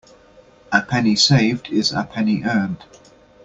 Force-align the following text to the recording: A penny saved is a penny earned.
A 0.71 0.81
penny 0.81 1.15
saved 1.15 1.67
is 1.69 1.91
a 1.93 2.05
penny 2.05 2.41
earned. 2.43 2.85